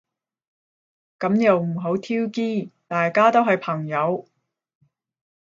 [1.19, 2.71] 噉又唔好挑機。
[2.87, 4.27] 大家都係朋友